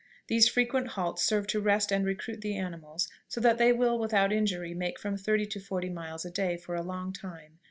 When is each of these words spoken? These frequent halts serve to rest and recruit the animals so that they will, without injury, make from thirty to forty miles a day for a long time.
These 0.25 0.49
frequent 0.49 0.87
halts 0.97 1.21
serve 1.23 1.45
to 1.49 1.59
rest 1.61 1.91
and 1.91 2.03
recruit 2.03 2.41
the 2.41 2.57
animals 2.57 3.07
so 3.27 3.39
that 3.41 3.59
they 3.59 3.71
will, 3.71 3.99
without 3.99 4.33
injury, 4.33 4.73
make 4.73 4.97
from 4.97 5.15
thirty 5.15 5.45
to 5.45 5.59
forty 5.59 5.89
miles 5.91 6.25
a 6.25 6.31
day 6.31 6.57
for 6.57 6.73
a 6.73 6.81
long 6.81 7.13
time. 7.13 7.59